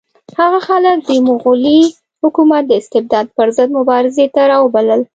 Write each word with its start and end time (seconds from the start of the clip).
هغه 0.39 0.59
خلک 0.67 0.97
د 1.09 1.11
مغلي 1.27 1.79
حکومت 2.23 2.63
د 2.67 2.71
استبداد 2.81 3.25
پر 3.37 3.47
ضد 3.57 3.69
مبارزې 3.79 4.25
ته 4.35 4.41
راوبلل. 4.51 5.01